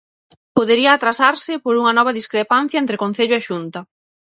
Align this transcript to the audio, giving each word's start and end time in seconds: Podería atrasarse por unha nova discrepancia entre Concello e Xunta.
Podería 0.57 0.91
atrasarse 0.93 1.53
por 1.63 1.73
unha 1.81 1.95
nova 1.97 2.15
discrepancia 2.19 2.77
entre 2.81 2.99
Concello 3.03 3.35
e 3.37 3.45
Xunta. 3.47 3.79